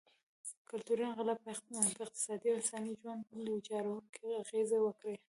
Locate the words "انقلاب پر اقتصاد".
1.05-2.39